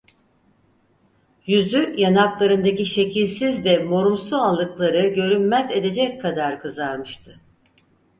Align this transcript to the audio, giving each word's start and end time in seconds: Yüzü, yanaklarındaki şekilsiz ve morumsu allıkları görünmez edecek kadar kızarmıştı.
Yüzü, 1.45 1.93
yanaklarındaki 1.97 2.85
şekilsiz 2.85 3.65
ve 3.65 3.77
morumsu 3.83 4.35
allıkları 4.35 5.07
görünmez 5.07 5.71
edecek 5.71 6.21
kadar 6.21 6.59
kızarmıştı. 6.59 7.41